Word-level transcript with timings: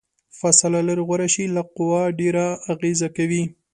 فاصله 0.39 0.79
لرې 0.87 1.03
غوره 1.07 1.27
شي، 1.33 1.43
لږه 1.55 1.71
قوه 1.75 2.01
ډیره 2.19 2.45
اغیزه 2.73 3.07
کوي. 3.17 3.43